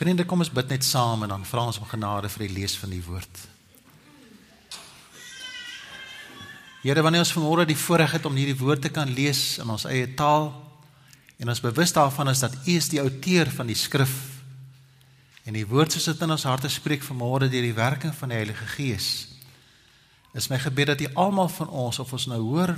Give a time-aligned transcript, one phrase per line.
[0.00, 2.72] Vriende, kom ons bid net saam en dan vra ons om genade vir die lees
[2.80, 3.40] van die woord.
[6.80, 9.82] Here, wanneer ons vanmôre die voorreg het om hierdie woord te kan lees in ons
[9.84, 10.54] eie taal
[11.36, 14.14] en ons bewus daarvan is dat U is die outeur van die skrif
[15.44, 18.38] en die woord soos dit in ons harte spreek vanmôre deur die werking van die
[18.38, 19.08] Heilige Gees.
[20.32, 22.72] Is my gebed dat U almal van ons of ons nou hoor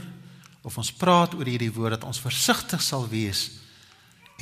[0.66, 3.44] of ons praat oor hierdie woord dat ons versigtig sal wees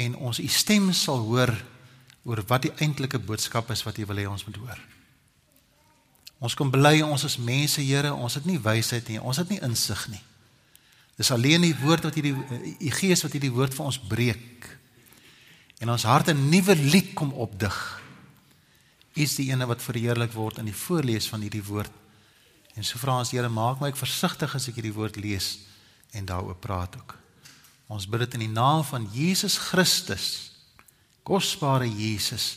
[0.01, 1.53] en ons U stem sal hoor
[2.25, 4.81] oor wat die eintlike boodskap is wat U wil hê ons moet hoor.
[6.41, 9.61] Ons kom bely ons is mense, Here, ons het nie wysheid nie, ons het nie
[9.65, 10.23] insig nie.
[11.21, 12.33] Dis alleen die woord wat hierdie
[12.81, 14.69] die Gees wat hierdie woord vir ons breek.
[15.81, 17.77] En ons harte 'n nuwe lied kom opdig.
[19.15, 21.91] Is die ene wat verheerlik word in die voorlees van hierdie woord.
[22.75, 25.59] En so vra ons Here, maak my ek versigtig as ek hierdie woord lees
[26.13, 27.19] en daaroor praat ook.
[27.89, 30.50] Ons bid dit in die naam van Jesus Christus.
[31.31, 32.57] Kosbare Jesus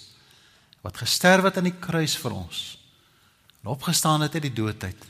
[0.82, 2.64] wat gesterf het aan die kruis vir ons
[3.62, 5.06] en opgestaan het uit die doodheid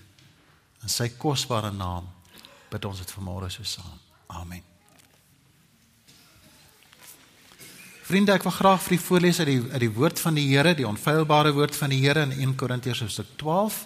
[0.84, 2.10] in sy kosbare naam
[2.74, 4.00] bid ons dit vanmôre so saam.
[4.34, 4.64] Amen.
[8.04, 10.74] Vriende, ek wil graag vir u voorlees uit die uit die woord van die Here,
[10.76, 13.78] die onfeilbare woord van die Here in 1 Korintiërs hoofstuk 12.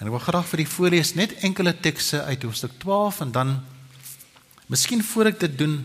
[0.00, 3.54] En ek wil graag vir u voorlees net enkele tekste uit hoofstuk 12 en dan
[4.68, 5.80] miskien voor ek dit doen,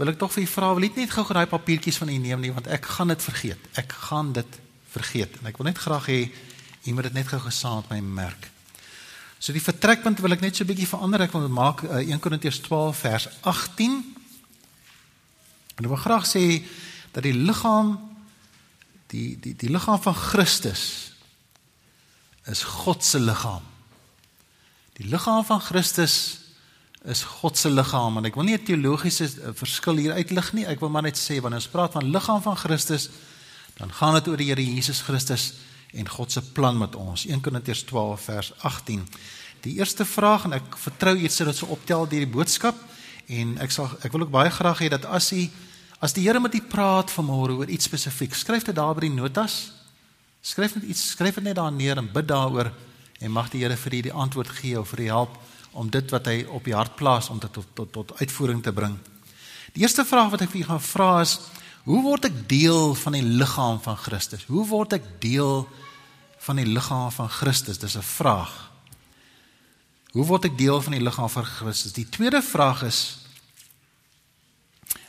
[0.00, 2.40] wil ek tog vir u vra, wil jy net gou daai papiertjies van u neem
[2.40, 3.66] nie want ek gaan dit vergeet.
[3.76, 5.36] Ek gaan dit vergeet.
[5.40, 6.22] En ek wil net graag hê
[6.80, 8.48] Jy moet dit net gou gesaam met my merk.
[9.40, 11.20] So die vertrekpunt wil ek net so 'n bietjie verander.
[11.20, 13.92] Ek wil maak uh, 1 Korintiërs 12 vers 18.
[15.76, 16.64] En ek wil graag sê
[17.12, 17.98] dat die liggaam
[19.08, 21.12] die die die liggaam van Christus
[22.46, 23.62] is God se liggaam.
[24.96, 26.39] Die liggaam van Christus
[27.04, 30.66] is God se liggaam en ek wil nie 'n teologiese eh, verskil hier uitlig nie.
[30.66, 33.08] Ek wil maar net sê wanneer ons praat van liggaam van Christus,
[33.78, 35.54] dan gaan dit oor die Here Jesus Christus
[35.92, 37.26] en God se plan met ons.
[37.26, 39.08] 1 Korintiërs 12 vers 18.
[39.60, 42.76] Die eerste vraag en ek vertrou iets dat dit so optel deur die boodskap
[43.28, 45.48] en ek sal ek wil ook baie graag hê dat as u
[46.00, 49.14] as die Here met u praat vanmôre oor iets spesifiek, skryf dit daar by die
[49.14, 49.72] notas.
[50.42, 52.72] Skryf net iets, skryf dit net daar neer en bid daaroor
[53.20, 55.38] en mag die Here vir u die antwoord gee of vir u help
[55.72, 58.72] om dit wat hy op u hart plaas om dit tot tot tot uitvoering te
[58.72, 58.98] bring.
[59.72, 61.38] Die eerste vraag wat ek vir u gaan vra is
[61.88, 64.44] Hoe word ek deel van die liggaam van Christus?
[64.52, 65.64] Hoe word ek deel
[66.44, 67.78] van die liggaam van Christus?
[67.78, 68.70] Dis 'n vraag.
[70.12, 71.92] Hoe word ek deel van die liggaam van Christus?
[71.92, 73.18] Die tweede vraag is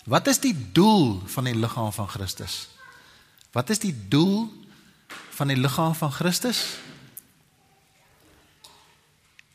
[0.06, 2.68] Wat is die doel van die liggaam van Christus?
[3.52, 4.50] Wat is die doel
[5.30, 6.78] van die liggaam van Christus?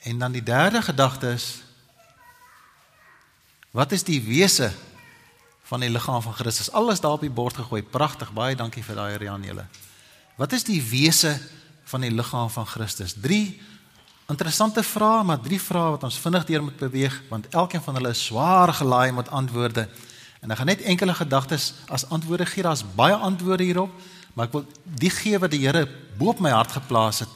[0.06, 1.62] En dan die derde gedagte is
[3.76, 4.70] Wat is die wese
[5.66, 6.70] van die liggaam van Christus.
[6.72, 7.82] Alles daar op die bord gegooi.
[7.82, 8.30] Pragtig.
[8.32, 9.66] Baie dankie vir daai Rian julle.
[10.38, 11.34] Wat is die wese
[11.90, 13.16] van die liggaam van Christus?
[13.22, 13.74] 3
[14.26, 18.10] interessante vrae, maar drie vrae wat ons vinnig deur moet beweeg want elkeen van hulle
[18.10, 19.86] is swaar gelaai met antwoorde.
[20.42, 22.64] En ek gaan net enkele gedagtes as antwoorde gee.
[22.66, 23.92] Daar's baie antwoorde hierop,
[24.34, 24.64] maar ek wil
[24.98, 25.86] die gee wat die Here
[26.18, 27.30] bo op my hart geplaas het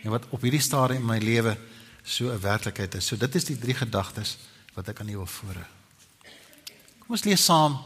[0.00, 1.56] en wat op hierdie stadium in my lewe
[2.02, 3.06] so 'n werklikheid is.
[3.06, 4.38] So dit is die drie gedagtes
[4.74, 5.66] wat ek aan u wil voorhou.
[6.98, 7.78] Kom ons lees saam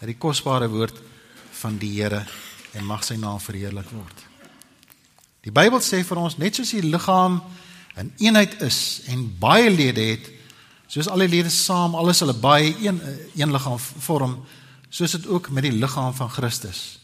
[0.00, 0.96] uit die kosbare woord
[1.50, 2.26] van die Here
[2.72, 4.24] en mag sy naam verheerlik word.
[5.40, 7.40] Die Bybel sê vir ons net soos die liggaam
[7.96, 10.30] 'n een eenheid is en baie lede het,
[10.86, 13.00] soos al die lede saam alles hulle baie een
[13.34, 14.44] een liggaam vorm,
[14.90, 16.98] soos dit ook met die liggaam van Christus.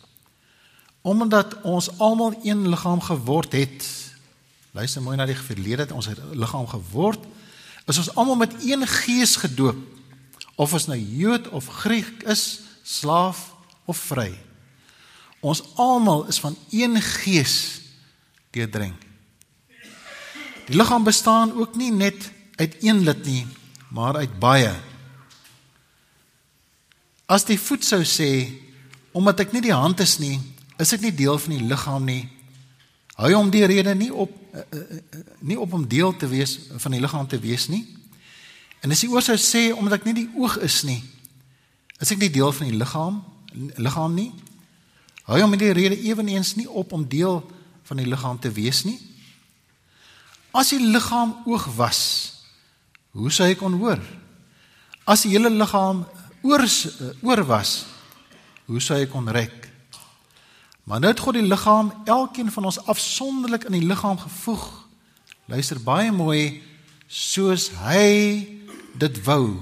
[1.02, 4.01] Omdat ons almal een liggaam geword het,
[4.72, 7.20] luister mooi na die verlede het ons 'n liggaam geword,
[7.86, 9.76] is ons almal met een gees gedoop
[10.54, 14.38] of ons nou Jood of Griek is, slaaf of vry.
[15.40, 17.80] Ons almal is van een gees
[18.50, 18.94] deurdring.
[20.66, 23.46] Die liggaam bestaan ook nie net uit een lid nie,
[23.88, 24.74] maar uit baie.
[27.26, 28.52] As die voet sou sê,
[29.12, 30.40] omdat ek nie die hand is nie,
[30.78, 32.28] is ek nie deel van die liggaam nie.
[33.14, 34.41] Hou hom die rede nie op
[35.40, 37.86] nie op om deel te wees van die liggaam te wees nie.
[38.82, 41.00] En as die oor sou sê omdat ek nie die oog is nie,
[42.02, 43.22] is ek nie deel van die liggaam
[43.76, 44.30] liggaam nie.
[45.28, 47.42] Hou hom met die rede ewenigs nie op om deel
[47.88, 48.98] van die liggaam te wees nie.
[50.52, 52.00] As die liggaam oog was,
[53.16, 54.00] hoe sou hy kon hoor?
[55.08, 56.04] As die hele liggaam
[56.42, 56.64] oor
[57.22, 57.84] oor was,
[58.66, 59.61] hoe sou hy kon reik?
[60.82, 64.66] Maar nou het God die liggaam, elkeen van ons afsonderlik in die liggaam gevoeg.
[65.46, 66.62] Luister baie mooi,
[67.06, 68.48] soos hy
[68.98, 69.60] dit wou.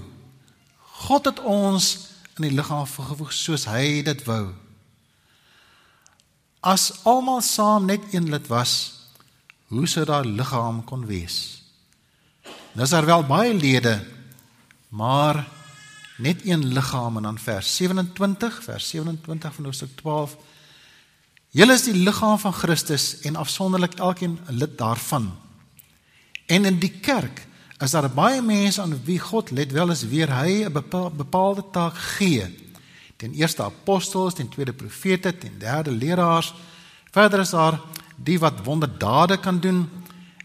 [1.05, 1.93] God het ons
[2.39, 4.53] in die liggaam gevoeg soos hy dit wou.
[6.61, 8.73] As almal saam net een lid was,
[9.73, 11.63] hoe sou daar liggaam kon wees?
[12.73, 13.99] Nou is daar wel baie lede,
[14.89, 15.47] maar
[16.19, 20.37] net een liggaam en dan vers 27, vers 27 van Hoofstuk 12.
[21.51, 25.33] Julle is die liggaam van Christus en afsonderlik elkeen 'n lid daarvan.
[26.47, 27.47] En in die kerk
[27.79, 30.73] is daar baie mense aan wie God let wel is weer hy 'n
[31.17, 32.71] bepaalde taak gee.
[33.17, 36.55] Ten eerste apostels, ten tweede profete, ten derde leraars.
[37.11, 37.81] Verder is daar
[38.17, 39.89] die wat wonderdade kan doen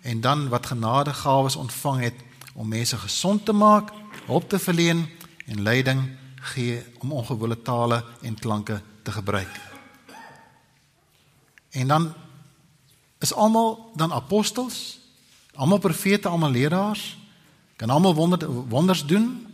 [0.01, 2.15] en dan wat genadegawes ontvang het
[2.53, 3.91] om mense gesond te maak,
[4.25, 5.09] hulp te verleen
[5.45, 6.01] en leiding
[6.35, 9.74] gee om ongewone tale en klanke te gebruik.
[11.75, 12.13] En dan
[13.19, 14.99] is almal dan apostels,
[15.55, 17.17] almal profete, almal leraars,
[17.75, 19.47] kan almal wonder, wonders doen,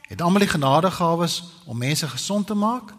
[0.00, 2.90] het almal die genadegawes om mense gesond te maak.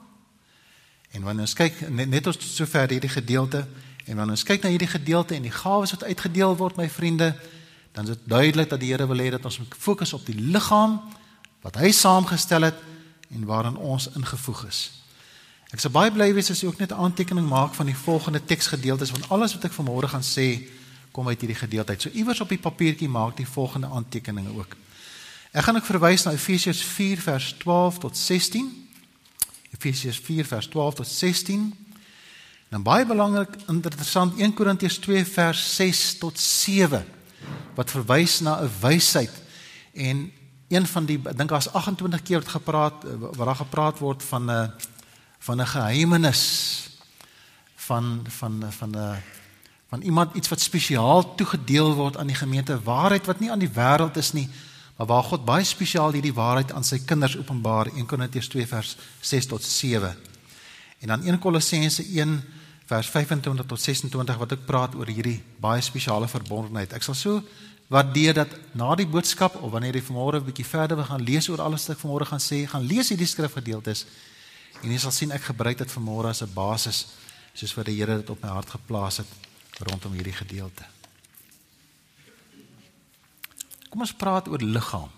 [1.11, 3.65] En wanneer ons kyk net, net ons sover hierdie gedeelte
[4.05, 7.33] en wanneer ons kyk na hierdie gedeelte en die gawes wat uitgedeel word my vriende,
[7.91, 10.99] dan is dit duidelik dat die Here wil hê dat ons fokus op die liggaam
[11.63, 12.79] wat hy saamgestel het
[13.33, 14.81] en waarin ons ingevoeg is.
[15.75, 18.39] Ek sou baie bly wees as jy ook net 'n aantekening maak van die volgende
[18.39, 20.63] teksgedeeltes want alles wat ek vanmôre gaan sê
[21.11, 21.95] kom uit hierdie gedeelte.
[21.99, 24.75] So iewers op die papiertjie maak die volgende aantekeninge ook.
[25.51, 28.87] Ek gaan ook verwys na Efesiërs 4 vers 12 tot 16.
[29.71, 31.73] Efesiërs 4 vers 12 tot 16.
[32.69, 37.05] Dan baie belangrik interessant 1 Korintiërs 2 vers 6 tot 7
[37.75, 39.31] wat verwys na 'n wysheid
[39.93, 40.31] en
[40.67, 43.03] een van die dink daar's 28 keer wat gepraat
[43.35, 44.71] waar daar gepraat word van 'n
[45.45, 46.43] van 'n geheimenis
[47.75, 49.23] van van van 'n
[49.89, 53.75] van iemand iets wat spesiaal toegedeel word aan die gemeente waarheid wat nie aan die
[53.75, 54.49] wêreld is nie
[54.97, 58.97] maar waar God baie spesiaal hierdie waarheid aan sy kinders openbaar 1 Korintiërs 2 vers
[59.19, 60.17] 6 tot 7
[60.99, 62.43] en dan 1 Kolossense 1
[62.85, 66.93] vers 25 tot 26 wat ek praat oor hierdie baie spesiale verbondenheid.
[66.93, 67.41] Ek sal so
[67.89, 71.49] waardeer dat na die boodskap of wanneer jy vanmôre 'n bietjie verder wil gaan lees
[71.49, 74.05] oor alles wat ek vanmôre gaan sê, gaan lees hierdie skrifgedeeltes
[74.83, 77.07] en jy sal sien ek gebruik dit vanmôre as 'n basis
[77.53, 79.27] soos wat die Here dit op my hart geplaas het
[79.79, 80.83] rondom hierdie gedeelte.
[83.89, 85.11] Kom ons praat oor liggaam.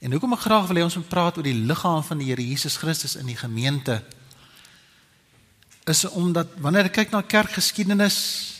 [0.00, 2.42] En hoekom ek graag wil hê ons moet praat oor die liggaam van die Here
[2.42, 4.04] Jesus Christus in die gemeente
[5.86, 8.56] is omdat wanneer ek kyk na kerkgeskiedenis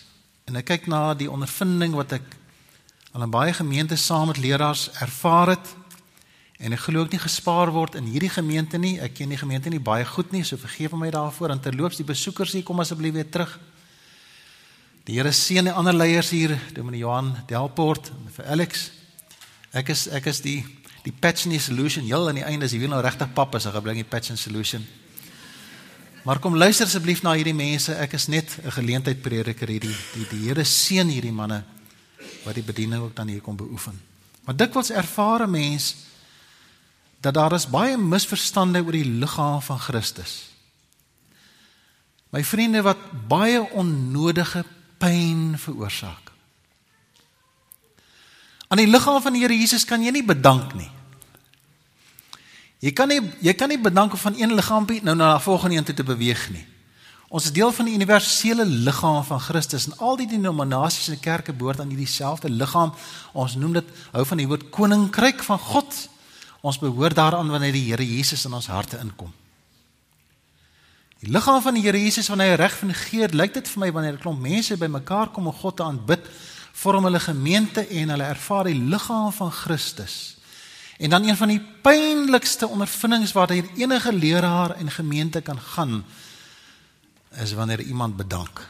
[0.47, 2.27] En ek kyk na die ondervinding wat ek
[3.17, 5.73] al in baie gemeentes saam met leraars ervaar het.
[6.59, 8.97] En ek glo ook nie gespaar word in hierdie gemeente nie.
[9.01, 11.53] Ek ken die gemeente nie baie goed nie, so vergeef my daarvoor.
[11.53, 13.59] En terloops die besoekers hier kom asseblief weer terug.
[15.07, 18.89] Die Here seën die ander leiers hier, Dominee Johan Delport en vir Alex.
[19.77, 20.65] Ek is ek is die
[21.05, 22.03] die patch and solution.
[22.09, 24.33] Heel aan die einde as jy wil nou regtig pap is, dan bring jy patch
[24.33, 24.83] and solution.
[26.27, 27.95] Maar kom luister asseblief na hierdie mense.
[27.95, 29.95] Ek is net 'n geleentheid prediker hierdie.
[30.15, 31.63] Die die Here seën hierdie manne
[32.45, 34.01] wat die bediening ook dan hier kom beoefen.
[34.45, 35.95] Maar dikwels ervaar 'n mens
[37.27, 40.35] dat daar is baie misverstande oor die liggaam van Christus.
[42.31, 44.65] My vriende wat baie onnodige
[45.03, 46.31] pyn veroorsaak.
[48.69, 50.91] Aan die liggaam van die Here Jesus kan jy nie bedank nie.
[52.83, 55.85] Jy kan nie jy kan nie bedank van een liggaampie nou na 'n volgende een
[55.85, 56.67] toe te beweeg nie.
[57.29, 61.53] Ons is deel van die universele liggaam van Christus en al die denominasies en kerke
[61.53, 62.95] behoort aan hierdie selfde liggaam.
[63.33, 66.09] Ons noem dit hou van die woord koninkryk van God.
[66.67, 69.31] Ons behoort daaraan wanneer die Here Jesus in ons harte inkom.
[71.23, 74.17] Die liggaam van die Here Jesus wanneer hy reg fungeer, lyk dit vir my wanneer
[74.17, 76.27] 'n klomp mense bymekaar kom om God te aanbid,
[76.73, 80.37] vorm hulle gemeente en hulle ervaar die liggaam van Christus.
[80.99, 86.05] En dan een van die pynlikste ondervindings waar hier enige leraar en gemeente kan gaan
[87.31, 88.69] is wanneer iemand bedank.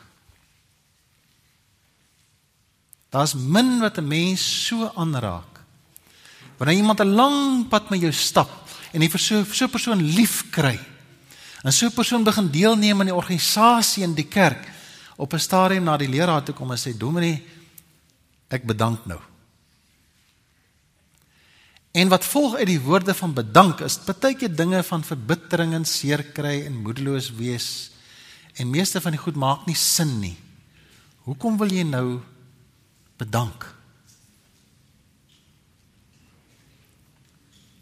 [3.11, 5.56] Daar's min wat 'n mens so aanraak.
[6.57, 8.51] Wanneer iemand 'n lang pad met jou stap
[8.93, 10.79] en jy vir so so 'n persoon lief kry.
[11.63, 14.69] En so 'n persoon begin deelneem aan die organisasie in die kerk
[15.17, 17.43] op 'n stadium na die leraar toe kom en sê Dominee
[18.49, 19.21] ek bedank nou.
[21.97, 25.85] En wat volg uit die woorde van bedank is baie keer dinge van verbittering en
[25.85, 27.91] seer kry en moedeloos wees.
[28.55, 30.37] En meeste van die goed maak nie sin nie.
[31.25, 32.21] Hoekom wil jy nou
[33.17, 33.76] bedank?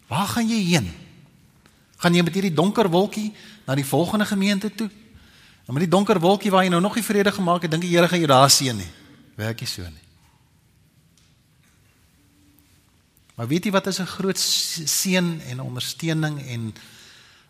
[0.06, 0.90] Waar gaan jy heen?
[1.96, 3.32] Gaan jy met hierdie donker wolkie
[3.66, 4.90] na die volgende gemeente toe?
[5.64, 7.94] En met die donker wolkie waar jy nou nog nie vrede gemaak het, dink die
[7.94, 8.90] Here gaan jou daar seën nie.
[9.36, 10.02] Werk nie so nie.
[13.34, 16.74] Maar weet jy wat is 'n groot seën en ondersteuning en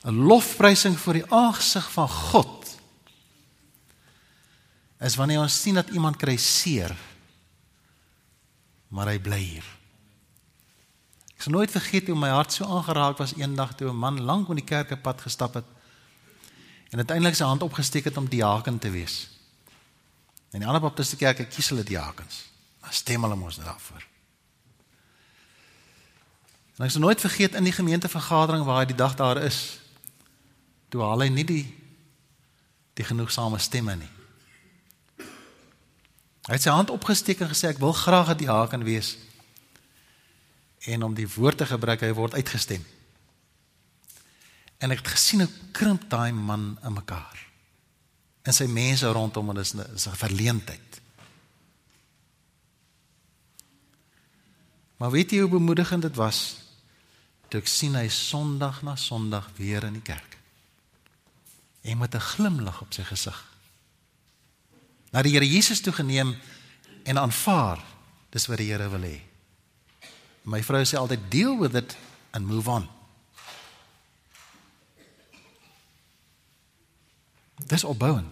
[0.05, 2.77] 'n lofprysing voor die aangesig van God
[5.01, 6.97] is wanneer ons sien dat iemand kry seer
[8.89, 9.74] maar hy bly hier.
[11.45, 14.49] Ek sal nooit vergeet hoe my hart so aangeraak was eendag toe 'n man lank
[14.49, 15.65] op die kerkepad gestap het
[16.89, 19.29] en uiteindelik sy hand opgesteek het om diaken te wees.
[20.53, 22.45] En die ander baptiste kerke kies hulle diakens.
[22.81, 24.07] Maar stem hulle mos daarvoor.
[26.77, 29.81] En ek sal nooit vergeet in die gemeentevergadering waar hy die dag daar is,
[30.89, 31.67] toe haal hy nie die
[32.95, 34.13] die genoegsame stemme nie.
[36.47, 39.17] Hy het sy hand opgesteek en gesê ek wil graag 'n diaken wees.
[40.85, 42.85] En om die woord te gebruik, hy word uitgestem.
[44.79, 47.41] En ek het gesien hoe krimp daai man in mekaar.
[48.45, 51.01] En sy mense rondom hom is 'n verleentheid.
[54.97, 56.57] Maar weet jy hoe bemoedigend dit was
[57.49, 60.39] toe ek sien hy Sondag na Sondag weer in die kerk.
[61.83, 63.45] En met 'n glimlag op sy gesig.
[65.13, 66.37] Na die Here Jesus toe geneem
[67.05, 67.85] en aanvaar,
[68.31, 69.21] dis wat die Here wil hê.
[70.45, 71.97] My vrou sê altyd deal with it
[72.37, 72.89] and move on.
[77.65, 78.31] Dis opbouend.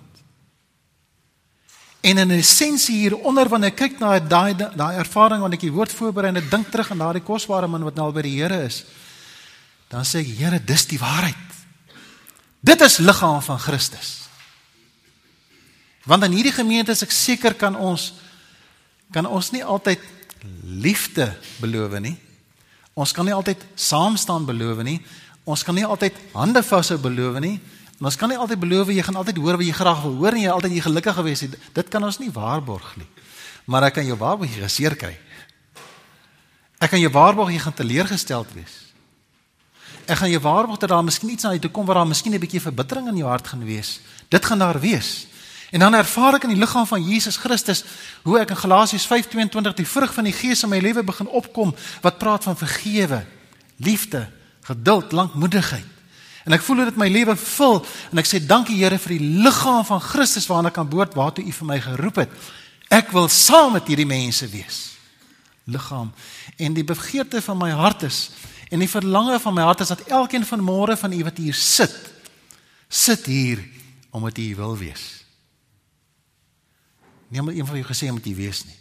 [2.03, 5.75] En in essensie hier onder wanneer ek kyk na daai daai ervaring wanneer ek die
[5.75, 8.35] woord voorberei en ek dink terug aan daardie kosbare man wat nou al by die
[8.41, 8.83] Here is,
[9.89, 11.39] dan sê ek Here, dis die waarheid.
[12.63, 14.11] Dit is liggaam van Christus.
[16.05, 18.11] Want in hierdie gemeente is ek seker kan ons
[19.13, 20.03] kan ons nie altyd
[20.65, 22.17] liefde beloof nie.
[22.95, 25.01] Ons kan nie altyd saam staan beloof nie.
[25.45, 27.59] Ons kan nie altyd hande vashou beloof nie.
[27.99, 30.37] En ons kan nie altyd beloof jy gaan altyd hoor wat jy graag wil hoor
[30.37, 31.59] en jy altyd jy gelukkig gewees het.
[31.75, 33.09] Dit kan ons nie waarborg nie.
[33.71, 35.15] Maar ek kan jou waarborg jy geseer kry.
[36.83, 38.79] Ek kan jou waarborg jy gaan teleurgesteld wees.
[40.11, 42.35] Ek gaan jou waarborg dat daar miskien iets aan jou toe kom waar daar miskien
[42.35, 44.01] 'n bietjie verbittering in jou hart gaan wees.
[44.29, 45.27] Dit gaan daar wees.
[45.73, 47.81] En dan ervaar ek in die liggaam van Jesus Christus
[48.27, 51.73] hoe ek in Galasiërs 5:22 die vrug van die Gees in my lewe begin opkom
[52.05, 53.25] wat praat van vergewe,
[53.77, 54.29] liefde,
[54.69, 55.89] geduld, lankmoedigheid.
[56.45, 59.85] En ek voel dit my lewe vul en ek sê dankie Here vir die liggaam
[59.87, 62.31] van Christus waarna ek kan behoort waartoe U vir my geroep het.
[62.91, 64.93] Ek wil saam met hierdie mense wees.
[65.65, 66.13] Liggaam.
[66.59, 68.31] En die begeerte van my hart is
[68.73, 71.55] En die verlange van my hart is dat elkeen van môre van u wat hier
[71.55, 71.93] sit,
[72.89, 73.61] sit hier
[74.11, 75.22] omdat u wil wees.
[77.33, 78.77] Nie omdat een van julle gesê moet jy wees nie.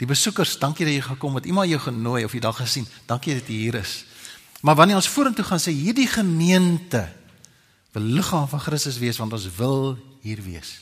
[0.00, 1.46] Die besoekers, dankie dat jy gekom het.
[1.48, 2.86] Iemand jou genooi of jy dag gesien.
[3.08, 4.02] Dankie dat jy hier is.
[4.60, 7.06] Maar wanneer ons vorentoe gaan sê hierdie gemeente
[7.92, 10.74] wil liggaam van Christus wees want ons wil hier wees.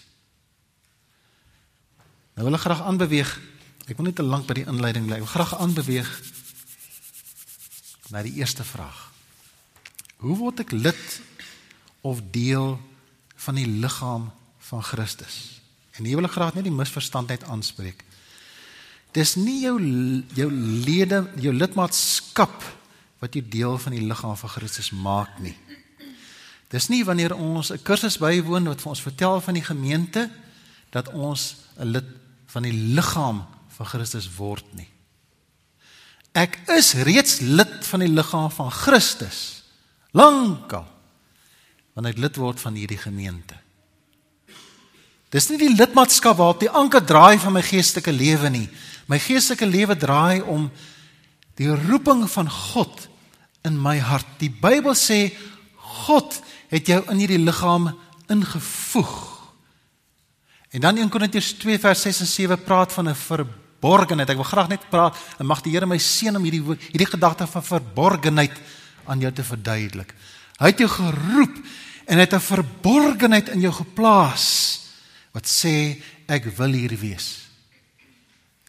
[2.34, 3.30] Nou wil ek graag aanbeweeg.
[3.86, 5.20] Ek wil net te lank by die inleiding bly.
[5.20, 6.10] Ek wil graag aanbeweeg
[8.10, 9.06] na die eerste vraag.
[10.18, 11.20] Hoe word ek lid
[12.02, 12.74] of deel
[13.46, 14.28] van die liggaam
[14.70, 15.57] van Christus?
[15.98, 18.04] En hier wil ek graag net die misverstand net aanspreek.
[19.16, 19.78] Dis nie jou
[20.36, 20.48] jou
[20.84, 22.64] lede, jou lidmaatskap
[23.18, 25.56] wat jou deel van die liggaam van Christus maak nie.
[26.68, 30.30] Dis nie wanneer ons 'n kursus bywoon wat vir ons vertel van die gemeente
[30.90, 32.04] dat ons 'n lid
[32.46, 34.88] van die liggaam van Christus word nie.
[36.32, 39.62] Ek is reeds lid van die liggaam van Christus.
[40.12, 40.86] Lankal.
[41.94, 43.54] Wanneer ek lid word van hierdie gemeente.
[45.30, 48.68] Dis nie die lidmaatskap waarop die anker draai van my geestelike lewe nie.
[49.08, 50.70] My geestelike lewe draai om
[51.60, 53.08] die roeping van God
[53.66, 54.28] in my hart.
[54.40, 55.28] Die Bybel sê
[56.04, 56.38] God
[56.72, 57.90] het jou in hierdie liggaam
[58.32, 59.16] ingevoeg.
[60.72, 64.30] En dan 1 Korintiërs 2 vers 6 en 7 praat van 'n verborgenheid.
[64.30, 67.46] Ek wil graag net praat en mag die Here my seën om hierdie hierdie gedagte
[67.46, 68.52] van verborgenheid
[69.04, 70.14] aan jou te verduidelik.
[70.58, 71.56] Hy het jou geroep
[72.06, 74.87] en hy het 'n verborgenheid in jou geplaas
[75.32, 77.48] wat sê ek wil hier wees.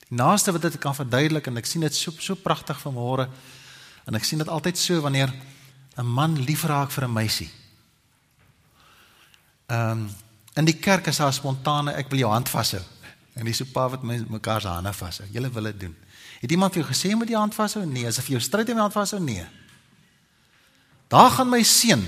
[0.10, 3.30] Die naaste wat dit kan verduidelik en ek sien dit so so pragtig vanmôre
[4.06, 5.34] en ek sien dit altyd so wanneer
[5.98, 7.50] 'n man lief raak vir 'n meisie.
[9.68, 10.10] Ehm um,
[10.56, 12.82] in die kerk is daar spontane ek wil jou hand vashou.
[13.34, 15.28] En dis so pa wat mekaar se hande vashou.
[15.32, 15.96] Julle wil dit doen.
[16.42, 17.86] Het iemand vir jou gesê moet jy hand vashou?
[17.86, 19.20] Nee, as vir jou stryd om hand vashou?
[19.22, 19.46] Nee.
[21.08, 22.04] Daar gaan my seun.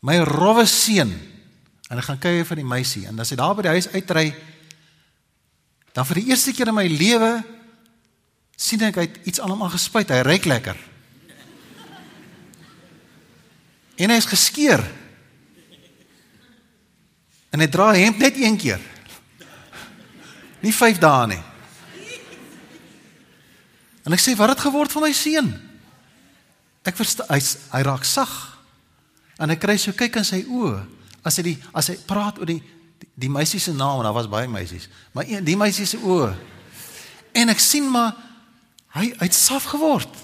[0.00, 1.12] My rowwe seun.
[1.90, 4.26] En ek gaan kyk vir die meisie en as hy daar by die huis uitry
[5.96, 7.30] dan vir die eerste keer in my lewe
[8.56, 10.10] sien ek hy iets aan hom aangespuit.
[10.12, 10.76] Hy ruik lekker.
[13.96, 14.82] En hy is geskeur.
[17.52, 18.82] En hy dra hemp net een keer.
[20.60, 21.42] Nie 5 dae nie.
[24.04, 25.48] En ek sê, "Wat het geword van my seun?"
[26.84, 27.40] Ek verstaan hy
[27.72, 28.58] hy raak sag.
[29.38, 30.95] En hy kry so kyk in sy oë
[31.26, 32.60] as hy die as hy praat oor die
[32.96, 35.98] die, die meisie se naam en daar was baie meisies, maar een die meisie se
[36.00, 36.30] oë.
[37.36, 38.14] En ek sien maar
[38.96, 40.22] hy hy't saf geword.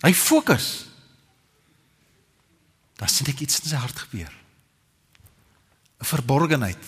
[0.00, 0.68] Hy fokus.
[3.00, 4.32] Dan sien ek iets in sy hart gebeur.
[6.00, 6.84] 'n Verborgenheid.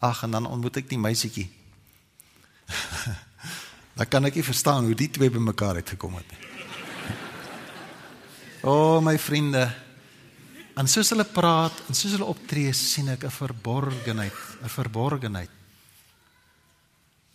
[0.00, 1.48] Ag en dan ontmoet ek die meisietjie.
[3.98, 6.42] dan kan ek nie verstaan hoe die twee bymekaar het gekom het nie.
[8.68, 9.87] O oh, my vriende.
[10.78, 15.50] En soos hulle praat en soos hulle optree, sien ek 'n verborgenheid, 'n verborgenheid.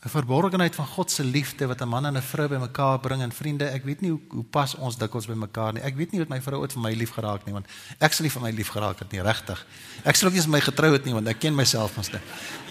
[0.03, 3.31] 'n Verborgenheid van God se liefde wat 'n man en 'n vrou bymekaar bring en
[3.31, 5.81] vriende, ek weet nie hoe hoe pas ons dikwels bymekaar nie.
[5.81, 7.65] Ek weet nie hoe my vrou ooit vir my lief geraak nie want
[8.00, 9.65] ek sal nie vir my lief geraak het nie, regtig.
[10.03, 12.21] Ek sal ook nie eens my getrou het nie want ek ken myself mos net.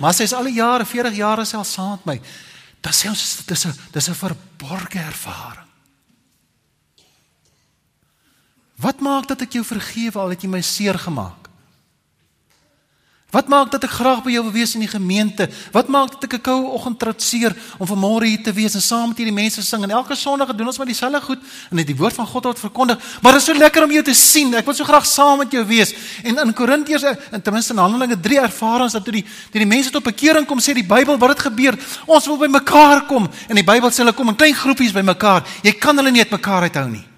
[0.00, 2.20] Maar sy is al die jare, 40 jaar self saam met my.
[2.80, 5.71] Dan sê ons dit is 'n dis 'n verborgde ervaring.
[8.82, 11.42] Wat maak dat ek jou vergewe al het jy my seer gemaak?
[13.32, 15.46] Wat maak dat ek graag by jou wil wees in die gemeente?
[15.72, 19.08] Wat maak dat ek 'n koue oggend trotseer om vanmôre hier te wees en saam
[19.08, 21.38] met hierdie mense sing en elke Sondag doen ons maar dieselfde goed
[21.70, 22.98] en net die woord van God word verkondig.
[23.22, 24.54] Maar dit is so lekker om jou te sien.
[24.54, 25.94] Ek wil so graag saam met jou wees.
[26.24, 29.66] En in Korintiërs en ten minste in Handelinge 3 ervarings dat toe die die, die
[29.66, 31.78] mense tot bekering kom sê die Bybel wat dit gebeur.
[32.06, 35.00] Ons wil by mekaar kom en die Bybel sê hulle kom in klein groepies by
[35.00, 35.42] mekaar.
[35.62, 37.11] Jy kan hulle nie uit mekaar uithou nie.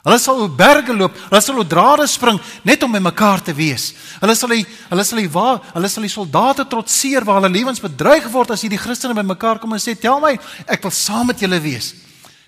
[0.00, 3.52] Hulle sal oor berge loop, hulle sal oor drade spring net om by mekaar te
[3.52, 3.90] wees.
[4.22, 7.82] Hulle sal die hulle sal die waar, hulle sal die soldate trotseer waar hulle lewens
[7.84, 11.26] bedreig word as hierdie Christene by mekaar kom en sê, "Tel my, ek wil saam
[11.26, 11.92] met julle wees.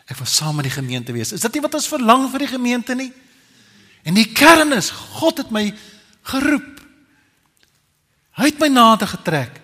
[0.09, 2.57] Ek wil saam met die gemeente wees." Is dit nie wat ons verlang vir die
[2.57, 3.13] gemeente nie?
[4.05, 5.75] En die kern is, God het my
[6.23, 6.81] geroep.
[8.33, 9.61] Hy het my nader getrek.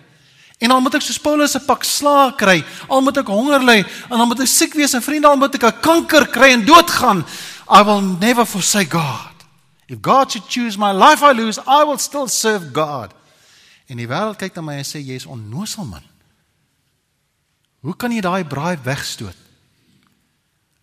[0.59, 3.85] En al moet ek soos Paulus 'n pak slaag kry, al moet ek honger ly,
[4.11, 6.65] en al moet ek siek wees en vriende al moet ek 'n kanker kry en
[6.65, 7.25] doodgaan,
[7.69, 9.35] I will never forsake God.
[9.87, 13.13] If God should choose my life I lose, I will still serve God.
[13.89, 16.05] En die wêreld kyk na my en sê jy's onnosel man.
[17.81, 19.37] Hoe kan jy daai braai wegstoot?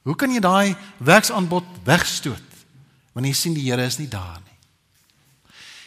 [0.06, 2.42] Hoe kan jy daai werksaanbod wegstoot?
[3.14, 4.54] Want jy sien die Here is nie daar nie.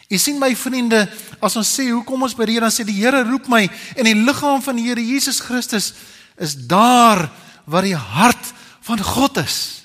[0.09, 1.03] Jy sien my vriende,
[1.43, 4.15] as ons sê hoekom ons by die Here sê die Here roep my en die
[4.17, 5.93] liggaam van die Here Jesus Christus
[6.39, 7.27] is daar
[7.69, 8.53] waar die hart
[8.87, 9.78] van God is.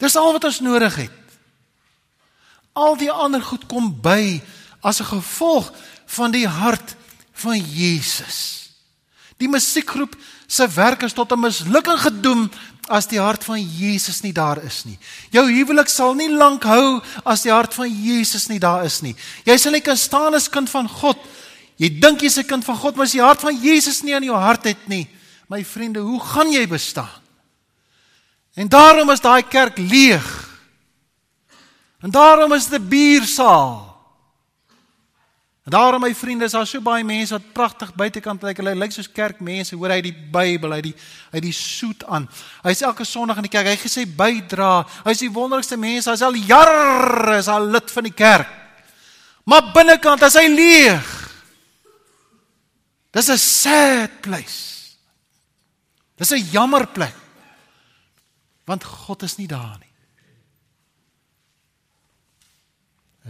[0.00, 1.16] Dis al wat ons nodig het.
[2.72, 4.40] Al die ander goed kom by
[4.80, 5.72] as 'n gevolg
[6.06, 6.96] van die hart
[7.32, 8.70] van Jesus.
[9.36, 12.50] Die musiekgroep se werk is tot 'n mislukking gedoem
[12.88, 14.98] as die hart van Jesus nie daar is nie.
[15.30, 19.14] Jou huwelik sal nie lank hou as die hart van Jesus nie daar is nie.
[19.44, 21.18] Jy sal nie kan staan as kind van God.
[21.76, 24.24] Jy dink jy's 'n kind van God, maar as die hart van Jesus nie in
[24.24, 25.08] jou hart het nie,
[25.48, 27.19] my vriende, hoe gaan jy bestaan?
[28.60, 30.26] En daarom is daai kerk leeg.
[32.00, 33.88] En daarom is dit 'n biersaal.
[35.64, 38.56] En daarom my vriende, is daar so baie mense wat pragtig buitekant lyk.
[38.56, 39.76] Hulle lyk soos kerkmense.
[39.76, 40.94] Hoor hy die Bybel, hy die
[41.32, 42.28] hy die soet aan.
[42.62, 43.66] Hy's elke Sondag in die kerk.
[43.66, 44.86] Hy gesê bydra.
[45.04, 46.04] Hy's die wonderlikste mens.
[46.04, 48.48] Hy's al jare is al lid van die kerk.
[49.44, 51.30] Maar binnekant is hy leeg.
[53.10, 54.96] Dis 'n sad place.
[56.16, 57.29] Dis 'n jammer plek
[58.70, 59.88] want God is nie daar nie.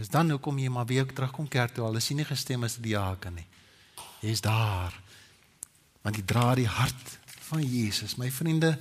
[0.01, 2.77] Is dan hoekom jy maar weer terugkom kerk toe al is jy nie gestem as
[2.77, 3.47] die diaken nie.
[4.21, 4.93] Jy's daar.
[6.05, 7.17] Want jy dra die hart
[7.49, 8.15] van Jesus.
[8.21, 8.75] My vriende,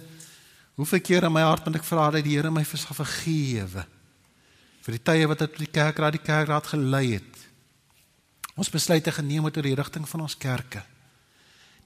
[0.79, 3.87] hoeveel keer in my hart moet ek vra dat die Here my vergewe
[4.81, 7.43] vir die tye wat ek die kerkraad die kerkraad gelei het.
[8.57, 10.81] Ons besluite geneem het oor die rigting van ons kerke.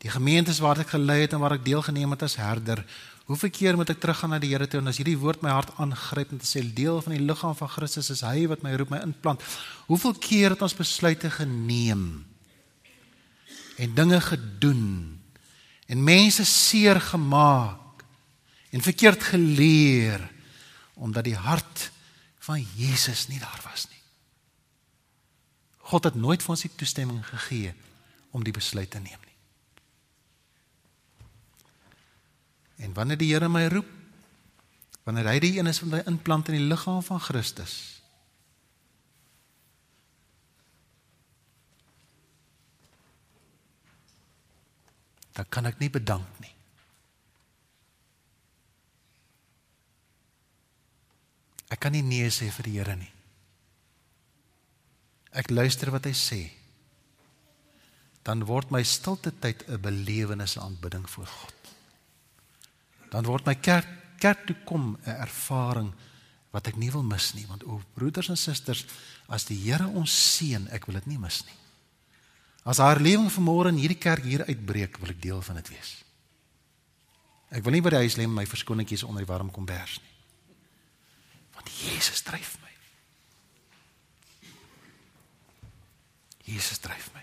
[0.02, 2.84] Die gemeentes waar ek gelei het en waar ek deelgeneem het as herder,
[3.24, 5.72] Hoeveel keer moet ek teruggaan na die Here toe en as hierdie woord my hart
[5.80, 8.92] aangryp en te sê deel van die liggaam van Christus is hy wat my roep
[8.92, 9.40] my inplant.
[9.88, 12.04] Hoeveel keer het ons besluite geneem
[13.80, 14.84] en dinge gedoen
[15.88, 18.04] en mense seer gemaak
[18.76, 20.28] en verkeerd geleer
[20.94, 21.88] omdat die hart
[22.44, 24.02] van Jesus nie daar was nie.
[25.90, 27.72] God het nooit vir ons die toestemming gegee
[28.36, 29.32] om die besluit te neem nie.
[32.76, 33.90] En wanneer die Here my roep,
[35.04, 37.74] wanneer hy die een is wat my inplant in die liggaam van Christus.
[45.34, 46.52] Dan kan ek nie bedank nie.
[51.74, 53.10] Ek kan nie nee sê vir die Here nie.
[55.34, 56.42] Ek luister wat hy sê.
[58.24, 61.64] Dan word my stilte tyd 'n belewenis aanbidding voor God
[63.14, 63.86] dan word my kerk
[64.18, 65.92] kerk toe kom 'n ervaring
[66.50, 68.86] wat ek nie wil mis nie, want o broeders en susters,
[69.26, 71.58] as die Here ons seën, ek wil dit nie mis nie.
[72.64, 76.04] As haar lewing vanmôre in hierdie kerk hier uitbreek, wil ek deel van dit wees.
[77.50, 80.14] Ek wil nie by die huis lê met my verskonnetjies onder die warm kombers nie.
[81.54, 82.72] Want Jesus dryf my.
[86.44, 87.22] Jesus dryf my.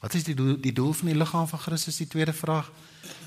[0.00, 1.96] Wat is die doel, die doel van die liggaam van Christus?
[1.96, 2.70] Die tweede vraag.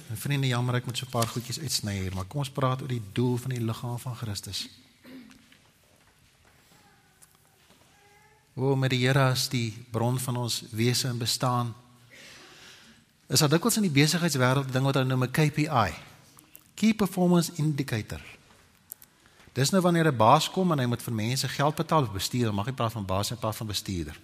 [0.10, 2.82] En vriende, jammer ek moet so 'n paar goedjies uitsny hier, maar kom ons praat
[2.82, 4.70] oor die doel van die liggaam van Christus.
[8.56, 11.76] O, met die Here as die bron van ons wese en bestaan.
[13.28, 15.94] Is daar dikwels in die besigheidswêreld ding wat hulle noem 'n KPI.
[16.74, 18.22] Key Performance Indicator.
[19.56, 22.54] Dis nou wanneer 'n baas kom en hy moet vir mense geld betaal of bestuur,
[22.54, 24.20] mag nie praat van baas nie, praat van bestuurder.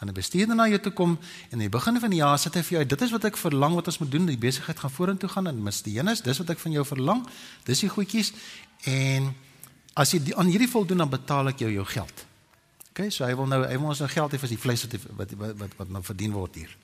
[0.00, 1.10] En 'n bestuurder na jou toe kom
[1.50, 3.36] en in die begin van die jaar sê hy vir jou, dit is wat ek
[3.36, 6.38] verlang wat ons moet doen, die besigheid gaan vorentoe gaan en mis die enus, dis
[6.38, 7.26] wat ek van jou verlang.
[7.64, 8.32] Dis die goedjies
[8.84, 9.34] en
[9.94, 12.26] as jy die, aan hierdie voldoen dan betaal ek jou jou geld.
[12.90, 14.92] OK, so hy wil nou hy wil ons nou geld hê vir die vleis wat
[15.16, 16.76] wat wat wat, wat nou verdien word hier.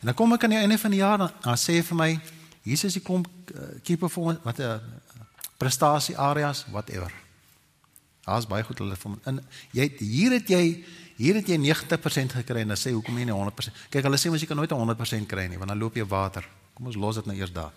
[0.00, 1.96] En dan kom ek aan die einde van die jaar dan, dan sê hy vir
[1.96, 2.20] my,
[2.64, 3.24] is die kom
[3.54, 4.78] uh, keep performance wat 'n uh,
[5.56, 7.12] prestasie areas whatever.
[8.26, 9.40] Daar's baie goed hulle van in
[9.72, 10.62] jy hier het jy
[11.16, 13.84] hier het jy 90% gekry en dan sê hoekom jy nie 100%.
[13.90, 16.44] Kyk hulle sê mos jy kan nooit 100% kry nie want dan loop jy water.
[16.74, 17.72] Kom ons los dit nou eers daar.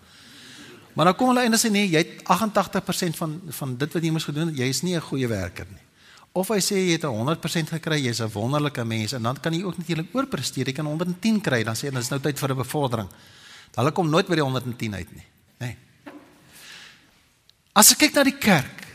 [0.94, 4.10] Maar dan kom hulle en sê nee, jy het 88% van van dit wat jy
[4.10, 5.84] moes gedoen het, jy is nie 'n goeie werker nie.
[6.32, 9.62] Of hy sê jy het 100% gekry, jy's 'n wonderlike mens en dan kan jy
[9.62, 10.66] ook natuurlik oorpresteer.
[10.66, 13.08] Jy kan 110 kry, dan sê jy dis nou tyd vir 'n bevordering.
[13.74, 15.26] Hulle kom nooit by die 110 uit nie.
[17.76, 18.86] As ek kyk na die kerk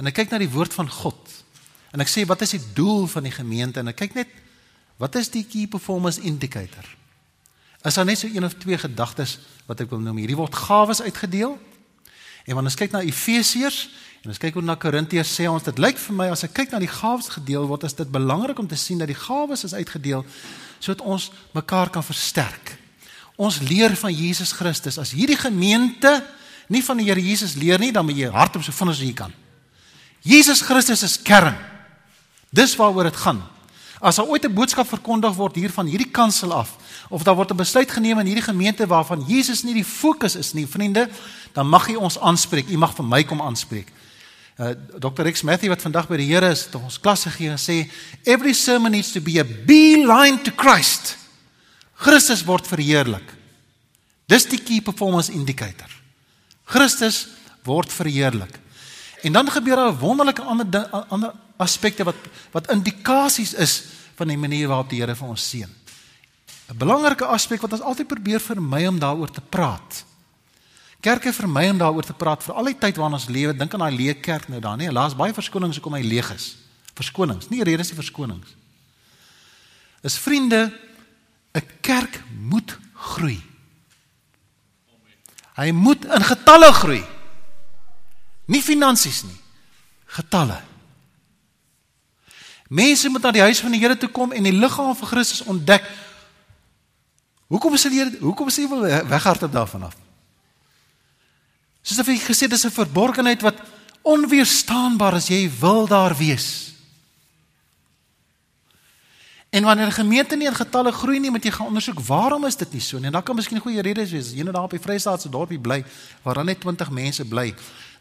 [0.00, 1.20] en ek kyk na die woord van God
[1.92, 4.40] en ek sê wat is die doel van die gemeente en ek kyk net
[5.00, 6.84] wat is die key performance indicator?
[7.82, 10.20] Is daar net so een of twee gedagtes wat ek wil noem?
[10.22, 11.56] Hierdie word gawes uitgedeel.
[12.46, 13.80] En wanneer ons kyk na Efesiërs
[14.22, 16.74] en ons kyk hoe na Korintiërs sê ons dit lyk vir my as ek kyk
[16.74, 19.74] na die gawes gedeel word, is dit belangrik om te sien dat die gawes is
[19.74, 20.22] uitgedeel
[20.82, 22.76] sodat ons mekaar kan versterk.
[23.40, 26.20] Ons leer van Jesus Christus as hierdie gemeente
[26.68, 29.12] nie van die Here Jesus leer nie, dan moet jy hardop so vinnig as jy
[29.12, 29.32] kan.
[30.22, 31.56] Jesus Christus is kern.
[32.50, 33.42] Dis waaroor dit gaan.
[34.02, 36.76] As daar ooit 'n boodskap verkondig word hier van hierdie kansel af
[37.08, 40.52] of daar word 'n besluit geneem in hierdie gemeente waarvan Jesus nie die fokus is
[40.52, 41.08] nie, vriende,
[41.52, 42.68] dan mag jy ons aanspreek.
[42.68, 43.92] U mag vir my kom aanspreek.
[44.58, 45.22] Uh, Dr.
[45.22, 47.90] Rex Matthew wat vandag by die Here is, het ons klas gegee en sê
[48.24, 51.16] every sermon needs to be a beeline to Christ.
[51.94, 53.34] Christus word verheerlik.
[54.26, 56.01] Dis die key performance indicator.
[56.72, 57.26] Christus
[57.66, 58.58] word verheerlik.
[59.22, 62.16] En dan gebeur daar wonderlike ander ander aspekte wat
[62.50, 63.82] wat indikasies is
[64.18, 65.68] van die manier waarop die Here vir ons seën.
[66.72, 70.04] 'n Belangrike aspek wat ons altyd probeer vermy om daaroor te praat.
[71.00, 73.56] Kerke vermy om daaroor te praat vir al die tyd waarin ons lewe.
[73.56, 76.56] Dink aan daai leë kerk nou daar, nee, laas baie verskonings hoekom hy leeg is.
[76.94, 78.54] Verskonings, nie redes nie verskonings.
[80.02, 80.72] Is vriende,
[81.54, 83.42] 'n kerk moet groei.
[85.56, 87.02] Hy moet in getalle groei.
[88.48, 89.36] Nie finansies nie.
[90.06, 90.60] Getalle.
[92.72, 95.44] Mense moet na die huis van die Here toe kom en die liggaam van Christus
[95.44, 95.84] ontdek.
[97.52, 99.96] Hoekom is dit hoekom is wil weghardop daarvan af?
[101.82, 103.60] Soos ek gesê dis 'n verborgenheid wat
[104.02, 105.28] onweerstaanbaar is.
[105.28, 106.71] Jy wil daar wees.
[109.52, 112.56] En wanneer 'n gemeente nie in getalle groei nie, moet jy gaan ondersoek waarom is
[112.56, 113.06] dit nie so nie.
[113.06, 114.30] En daar kan miskien goeie redes wees.
[114.30, 115.84] Jy nou daar op die Vrystaatse dorpie bly
[116.22, 117.54] waar dan net 20 mense bly,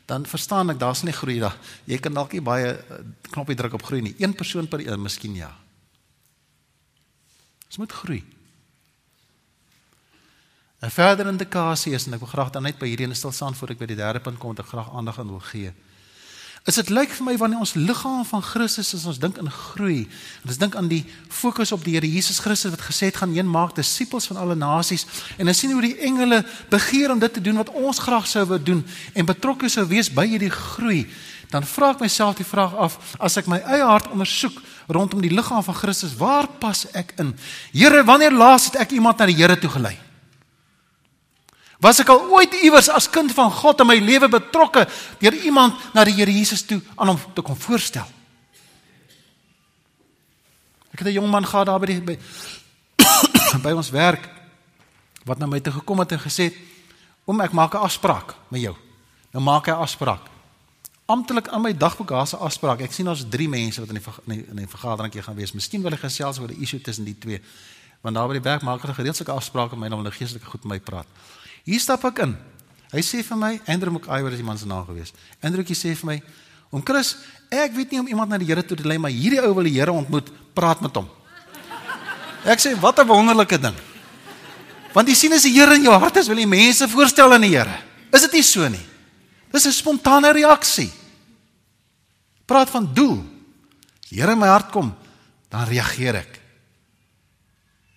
[0.06, 1.58] dan verstaan ek daar's nie groei daar.
[1.84, 2.96] Jy kan dalk nie baie eh,
[3.30, 4.16] knoppie druk op groei nie.
[4.18, 5.58] Een persoon per een, miskien ja.
[7.68, 8.24] Dit moet groei.
[10.82, 13.70] 'n Verdere indikasie is en ek wil graag dan net by hierdie stil staan voor
[13.70, 15.74] ek by die derde punt kom wat ek graag aandag aan wil gee.
[16.70, 20.04] Is dit lyk vir my wanneer ons liggaam van Christus is ons dink in groei.
[20.46, 23.50] Ons dink aan die fokus op die Here Jesus Christus wat gesê het gaan heen
[23.50, 25.08] maak disippels van alle nasies
[25.42, 28.46] en ons sien hoe die engele begeer om dit te doen wat ons graag sou
[28.46, 28.84] wou doen
[29.18, 31.08] en betrokke sou wees by hierdie groei.
[31.50, 35.34] Dan vra ek myself die vraag af as ek my eie hart ondersoek rondom die
[35.34, 37.34] liggaam van Christus, waar pas ek in?
[37.74, 39.98] Here, wanneer laas het ek iemand na die Here toe gelei?
[41.82, 44.86] Was ek al ooit iewers as kind van God in my lewe betrokke
[45.20, 48.06] deur iemand na die Here Jesus toe aan hom te kom voorstel?
[50.94, 52.18] Ek het 'n jong man gehad daar by die by,
[53.66, 54.30] by ons werk
[55.26, 56.54] wat na my toe gekom het en gesê:
[57.26, 58.76] "Oom, ek maak 'n afspraak met jou."
[59.32, 60.30] Nou maak hy 'n afspraak.
[61.06, 62.82] Amptelik aan my dagboek daar's 'n afspraak.
[62.82, 65.54] Ek sien ons drie mense wat in die in die vergadering gaan wees.
[65.54, 67.42] Miskien wil hy gesels oor die issue tussen die twee.
[68.02, 70.46] Want daar by die werk maak hulle gereeld sulke afsprake met my om hulle geestelike
[70.46, 71.08] goed met my praat.
[71.64, 72.36] Hier stap ek in.
[72.92, 75.14] Hy sê vir my, Andrew McIver is die man se naam gewees.
[75.44, 76.22] Andrewkie sê vir my,
[76.72, 77.16] "Om Chris,
[77.50, 79.64] ek weet nie om iemand na die Here toe te lei, maar hierdie ou wil
[79.64, 81.08] die Here ontmoet, praat met hom."
[82.44, 83.76] Ek sê, "Wat 'n wonderlike ding."
[84.94, 87.42] Want jy sien as die Here in jou hart is, wil jy mense voorstel aan
[87.42, 87.80] die Here.
[88.12, 88.86] Is dit nie so nie?
[89.52, 90.92] Dis 'n spontane reaksie.
[92.46, 93.24] Praat van doel.
[94.10, 94.96] Die Here in my hart kom,
[95.50, 96.40] dan reageer ek.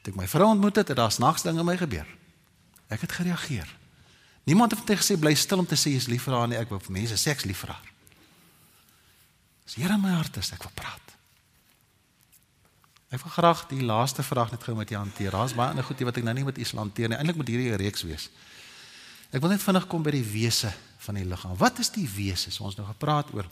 [0.03, 2.07] Toe ek my vrou ontmoet het, het daar snaaks dinge in my gebeur.
[2.88, 3.68] Ek het gereageer.
[4.44, 6.59] Niemand het vir gesê bly stil om te sê jy's lief vir haar nie.
[6.61, 7.92] Ek wou vir mense sê ek's lief vir haar.
[9.64, 11.14] As Here in my hart is, ek wil praat.
[13.14, 15.33] Ek wil graag die laaste vraag net gou met jou hanteer.
[15.33, 17.16] Daar's baie ander goedie wat ek nou nie met sal hanteer nie.
[17.16, 18.29] Eintlik moet hierdie 'n reeks wees.
[19.33, 21.57] Ek wil net vinnig kom by die wese van die liggaam.
[21.57, 22.51] Wat is die wese?
[22.51, 23.49] So ons nou gepraat oor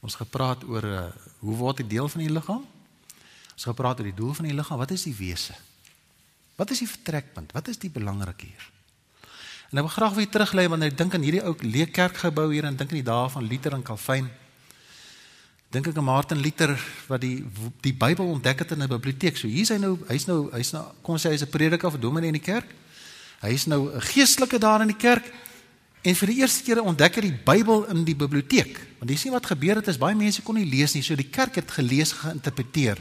[0.00, 1.08] ons gepraat oor uh,
[1.40, 2.64] hoe word dit deel van die liggaam?
[3.54, 4.78] Ons gepraat oor die doel van die liggaam.
[4.78, 5.54] Wat is die wese?
[6.56, 7.52] Wat is die vertrekpunt?
[7.52, 8.70] Wat is die belangrik hier?
[9.70, 12.76] En ek wil graag weer teruglei wanneer ek dink aan hierdie ou leerkerkgebou hier en
[12.78, 14.28] dink aan die dae van Luther en Calvin.
[15.74, 16.76] Dink ek aan Martin Luther
[17.08, 17.42] wat die
[17.82, 19.36] die Bybel ontdek het in 'n biblioteek.
[19.36, 22.30] So hier's hy nou, hy's nou hy's nou kom sê hy's 'n prediker of dominee
[22.30, 22.70] in die kerk.
[23.40, 25.24] Hy's nou 'n geestelike daar in die kerk.
[26.02, 28.78] En vir die eerste keer ontdek hy die Bybel in die biblioteek.
[29.00, 31.02] Want jy sien wat gebeur het is baie mense kon nie lees nie.
[31.02, 32.98] So die kerk het gelees geïnterpreteer.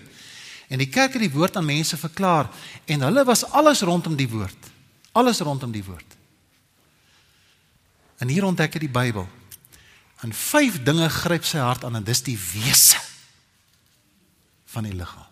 [0.74, 2.50] En die kerk het die woord aan mense verklaar
[2.90, 4.72] en hulle was alles rondom die woord.
[5.14, 6.16] Alles rondom die woord.
[8.18, 9.28] En hier ontdek hy die Bybel.
[10.26, 12.98] En vyf dinge gryp sy hart aan en dis die wese
[14.74, 15.30] van die liggaam.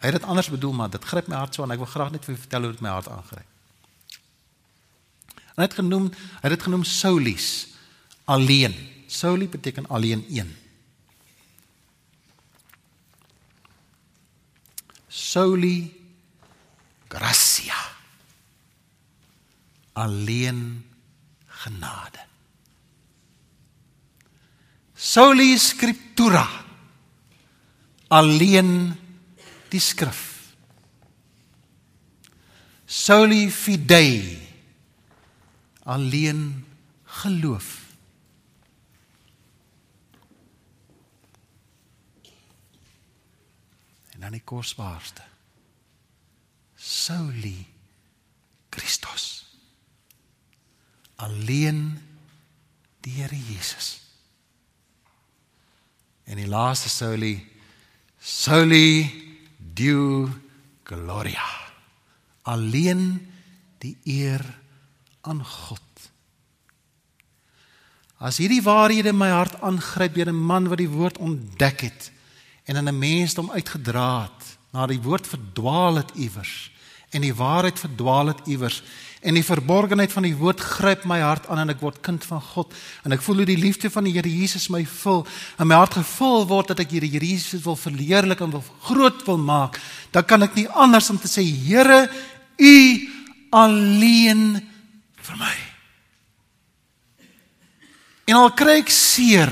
[0.00, 2.14] Hy het dit anders bedoel maar dit gryp my hart so en ek wil graag
[2.14, 3.52] net vir vertel hoe dit my hart aangryp.
[5.56, 7.48] En hy het genoem, hy het dit genoem solis,
[8.24, 8.76] alleen.
[9.06, 10.48] Soli beteken alleen een.
[15.16, 15.88] Soli
[17.08, 17.74] gracia.
[19.92, 20.84] Alleen
[21.46, 22.20] genade.
[24.94, 26.44] Soli scriptura.
[28.08, 28.92] Alleen
[29.72, 30.52] die skrif.
[32.84, 34.36] Soli fidei.
[35.82, 36.66] Alleen
[37.04, 37.85] geloof.
[44.16, 45.22] En dan die kosbaarste.
[46.76, 47.60] Soli
[48.72, 49.46] Christus
[51.16, 51.98] alleen
[53.00, 54.00] die Here Jesus.
[56.24, 57.38] En die laaste soli
[58.18, 59.06] soli
[59.56, 60.26] deo
[60.82, 61.46] gloria.
[62.42, 63.32] Alleen
[63.78, 64.42] die eer
[65.20, 65.82] aan God.
[68.16, 72.10] As hierdie waarhede my hart aangryp deur 'n man wat die woord ontdek het
[72.66, 76.70] en in 'n mens hom uitgedra het, na die woord verdwaal het iewers
[77.10, 78.82] en die waarheid verdwaal het iewers
[79.26, 82.38] En die verborgenheid van die woord gryp my hart aan en ek word kind van
[82.52, 85.24] God en ek voel hoe die liefde van die Here Jesus my vul
[85.58, 89.24] en my hart gevul word dat ek die Here Jesus wil verheerlik en wil groot
[89.26, 89.80] wil maak.
[90.14, 92.06] Dan kan ek nie anders om te sê Here,
[92.56, 92.76] U
[93.50, 94.44] alleen
[95.26, 95.54] vir my.
[98.30, 99.50] En al kry ek seer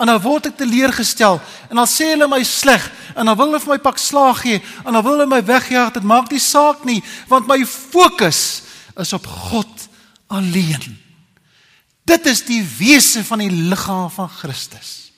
[0.00, 1.36] en dan word ek teleurgestel
[1.68, 4.62] en dan sê hulle my sleg en dan wil hulle vir my pak slaag gee
[4.86, 8.42] en dan wil hulle my wegjaag dit maak nie saak nie want my fokus
[9.00, 9.88] is op God
[10.30, 10.98] alleen.
[12.02, 15.12] Dit is die wese van die liggaam van Christus.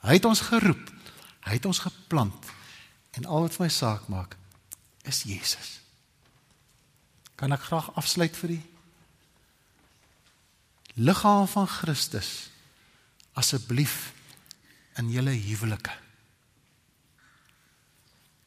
[0.00, 0.88] Hy het ons geroep.
[1.44, 2.48] Hy het ons geplant.
[3.16, 4.36] En al wat vir my saak maak
[5.08, 5.80] is Jesus.
[7.40, 8.60] Kan ek graag afsluit vir u?
[11.00, 12.50] Liggaam van Christus
[13.40, 14.12] asseblief
[15.00, 15.96] in julle huwelike.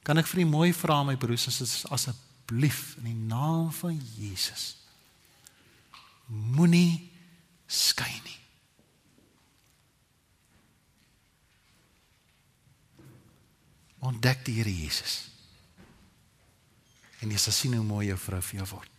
[0.03, 3.97] Kan ek vir u mooi vra my broers en susters asseblief in die naam van
[4.17, 4.73] Jesus
[6.27, 7.11] moenie
[7.67, 8.39] skei nie.
[14.03, 15.29] Ontdek die Here Jesus.
[17.23, 18.89] En jy sal sien hoe mooi jou vrou vir jou word.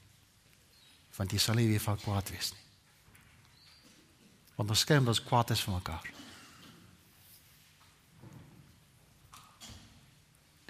[1.18, 2.63] Want jy sal nie weer van kwaad wees nie.
[4.54, 6.10] Want ons skei ons kwaad is vir mekaar.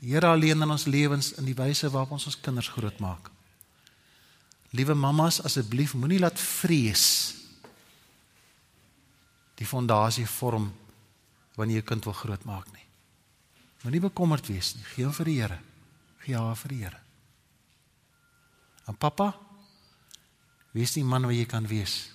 [0.01, 3.31] Die Here alleen in ons lewens in die wyse waarop ons ons kinders grootmaak.
[4.77, 7.07] Liewe mammas, asseblief moenie laat vrees
[9.57, 10.73] die fondasie vorm
[11.55, 12.85] wanneer jy kind wil grootmaak nie.
[13.85, 14.85] Moenie bekommerd wees nie.
[14.95, 15.59] Gee hom vir die Here.
[16.25, 17.01] Gee haar vir die Here.
[18.91, 19.31] En pappa,
[20.77, 22.14] wees die man wat jy kan wees.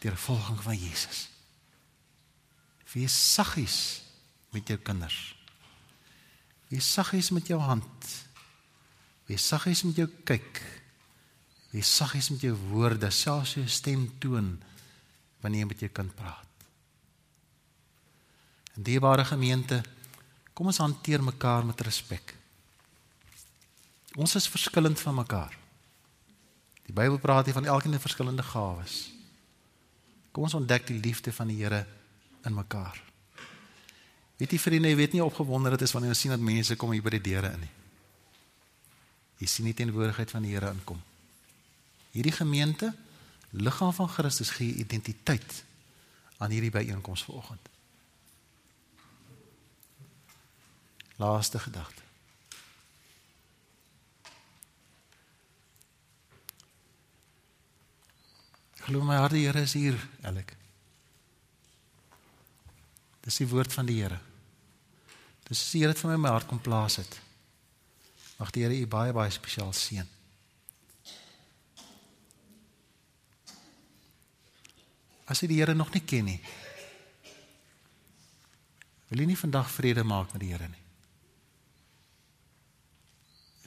[0.00, 1.28] Deur volging van Jesus.
[2.92, 4.02] Wees saggies
[4.50, 5.34] met jou kinders.
[6.68, 8.08] Wees saggies met jou hand.
[9.28, 10.62] Wees saggies met jou kyk.
[11.74, 14.54] Jy saggies met jou woorde, selfs jou stem toon
[15.42, 16.64] wanneer jy met jou kind praat.
[18.76, 19.82] En dierbare gemeente,
[20.56, 22.32] kom ons hanteer mekaar met respek.
[24.16, 25.52] Ons is verskillend van mekaar.
[26.86, 29.15] Die Bybel praat hier van elkeen 'n verskillende gawes.
[30.36, 31.86] Kom ons ontdek die liefde van die Here
[32.44, 32.98] in mekaar.
[34.36, 36.92] Weet jy vriende, jy weet nie opgewonde dit is wanneer jy sien dat mense kom
[36.92, 37.70] hier by die deure in nie.
[39.40, 41.00] Jy sien nie teenwoordigheid van die Here inkom.
[42.12, 42.92] Hierdie gemeente,
[43.56, 45.62] liggaam van Christus gee identiteit
[46.36, 47.72] aan hierdie byeenkoms vanoggend.
[51.16, 52.05] Laaste gedagte.
[58.86, 60.52] Glo my hart, die Here is hier, Elek.
[63.26, 64.20] Dis die woord van die Here.
[65.48, 67.18] Dis die Here wat vir my my hart kom plaas het.
[68.38, 70.06] Mag die Here u baie baie spesiaal seën.
[75.26, 76.38] As jy die Here nog nie ken nie,
[79.10, 80.84] wil jy nie vandag vrede maak met die Here nie.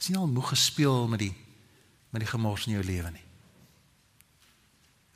[0.00, 1.34] Is jy al moeg gespeel met die
[2.10, 3.29] met die gemors in jou lewe nie?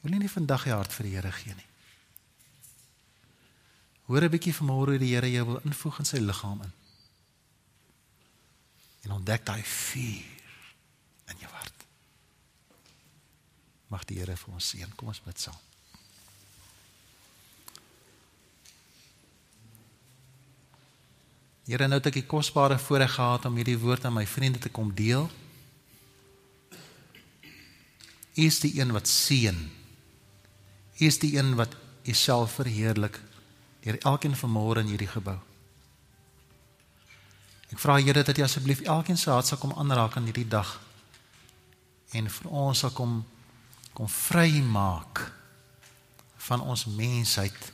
[0.04, 1.70] Wil jy nie vandag jou hart vir die Here gee nie?
[4.04, 6.72] Hoor 'n bietjie vanmôre hoe die Here jou wil invoeg in sy liggaam in.
[9.04, 10.42] En ontdek daai vuur
[11.32, 11.84] in jou hart.
[13.88, 14.94] Mag die Here vir ons seën.
[14.96, 15.56] Kom ons bid saam.
[21.64, 24.68] Here, nou het ek die kosbare voorreg gehad om hierdie woord aan my vriende te
[24.68, 25.30] kom deel.
[28.34, 29.84] U is die een wat seën.
[31.00, 33.20] U is die een wat Uself verheerlik
[33.85, 35.37] deur elkeen vanmôre in hierdie gebou.
[37.72, 40.78] Ek vra Here dat U asseblief elkeen se hart sal kom aanraak aan hierdie dag
[42.14, 43.22] en vir ons sal kom
[43.94, 45.20] kom vrymaak
[46.48, 47.70] van ons mensheid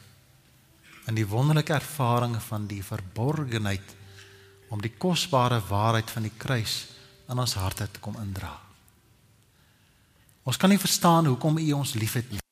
[1.08, 3.94] in die wonderlike ervaring van die verborgenheid
[4.70, 6.82] om die kosbare waarheid van die kruis
[7.30, 8.52] in ons harte te kom indra.
[10.44, 12.44] Ons kan nie verstaan hoekom U ons liefhet nie.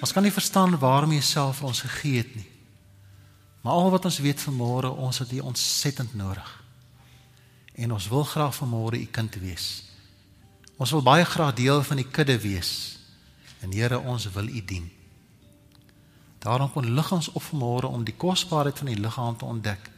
[0.00, 2.48] Ons kan nie verstaan waarom jy self ons gegee het nie.
[3.60, 6.48] Maar al wat ons weet vanmôre, ons het U ontsettend nodig.
[7.74, 9.66] En ons wil graag vanmôre U kind wees.
[10.80, 12.98] Ons wil baie graag deel van die kudde wees.
[13.60, 14.88] En Here, ons wil U dien.
[16.40, 19.90] Daarom kon lig ons op vanmôre om die kosbaarheid van die liggaam te ontdek.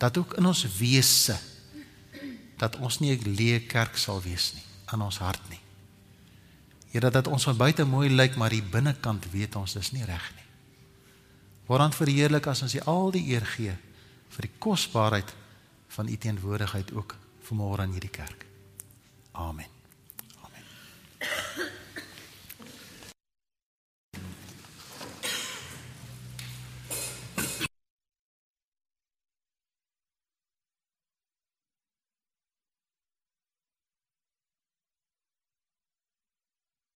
[0.00, 1.36] Dat ook in ons wese
[2.56, 5.63] dat ons nie 'n leë kerk sal wees nie, in ons hart nie.
[6.94, 10.28] Here dat ons van buite mooi lyk, maar die binnekant weet ons dis nie reg
[10.36, 10.44] nie.
[11.66, 13.74] Waaraan verheerlik as ons U al die eer gee
[14.36, 15.32] vir die kosbaarheid
[15.96, 17.16] van U teenwoordigheid ook
[17.48, 18.46] vanmôre in hierdie kerk.
[19.32, 19.66] Amen.
[20.46, 20.62] Amen.